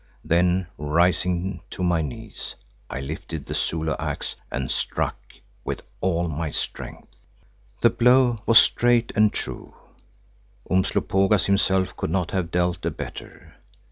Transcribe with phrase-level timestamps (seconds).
[0.25, 2.55] Then rising to my knees,
[2.89, 5.15] I lifted the Zulu axe and struck
[5.63, 7.21] with all my strength.
[7.81, 9.75] The blow was straight and true;
[10.71, 13.57] Umslopogaas himself could not have dealt a better.